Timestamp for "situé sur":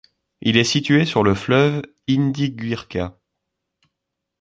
0.63-1.21